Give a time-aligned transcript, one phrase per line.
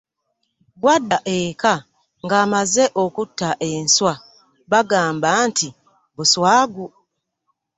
[0.81, 1.73] Bwadda eka
[2.23, 4.13] ng'amaze okutta enswa
[4.71, 5.67] bagamba nti
[6.15, 6.85] buswagu.